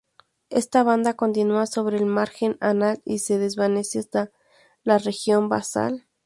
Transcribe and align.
Esta 0.49 0.81
banda 0.81 1.13
continúa 1.13 1.67
sobre 1.67 1.97
el 1.97 2.07
margen 2.07 2.57
anal 2.59 3.03
y 3.05 3.19
se 3.19 3.37
desvanece 3.37 3.99
hasta 3.99 4.31
la 4.83 4.97
región 4.97 5.47
basal. 5.47 6.07